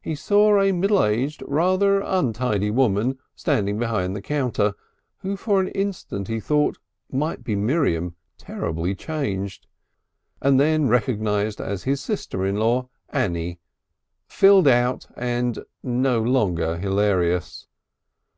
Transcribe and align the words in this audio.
He 0.00 0.14
saw 0.14 0.62
a 0.62 0.72
middle 0.72 1.04
aged, 1.04 1.42
rather 1.46 2.00
untidy 2.00 2.70
woman 2.70 3.18
standing 3.36 3.78
behind 3.78 4.16
the 4.16 4.22
counter, 4.22 4.72
who 5.18 5.36
for 5.36 5.60
an 5.60 5.68
instant 5.68 6.26
he 6.28 6.40
thought 6.40 6.78
might 7.12 7.44
be 7.44 7.54
Miriam 7.54 8.16
terribly 8.38 8.94
changed, 8.94 9.66
and 10.40 10.58
then 10.58 10.88
recognised 10.88 11.60
as 11.60 11.82
his 11.82 12.00
sister 12.00 12.46
in 12.46 12.56
law 12.56 12.88
Annie, 13.10 13.60
filled 14.26 14.68
out 14.68 15.06
and 15.18 15.58
no 15.82 16.22
longer 16.22 16.78
hilarious. 16.78 17.66